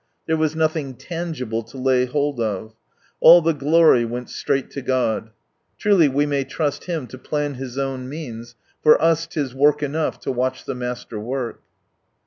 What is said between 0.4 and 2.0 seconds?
nothing tangible to